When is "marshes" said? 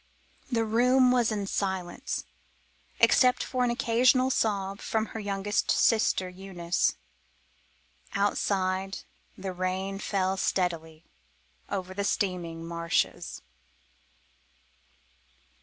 12.65-13.43